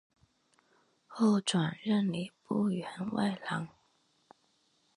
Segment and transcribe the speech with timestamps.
[1.05, 3.67] 后转任礼部员外郎。